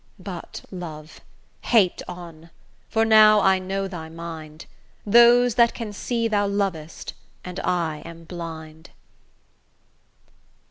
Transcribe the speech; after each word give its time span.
But, 0.17 0.63
love, 0.71 1.21
hate 1.61 2.01
on, 2.07 2.49
for 2.89 3.05
now 3.05 3.39
I 3.39 3.59
know 3.59 3.87
thy 3.87 4.09
mind; 4.09 4.65
Those 5.05 5.53
that 5.53 5.75
can 5.75 5.93
see 5.93 6.27
thou 6.27 6.47
lov'st, 6.47 7.13
and 7.45 7.59
I 7.59 7.97
am 8.03 8.23
blind. 8.23 8.89